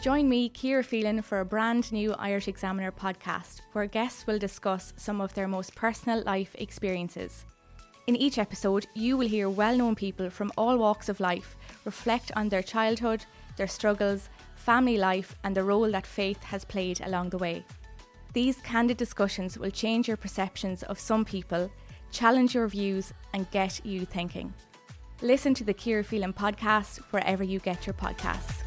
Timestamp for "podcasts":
27.94-28.59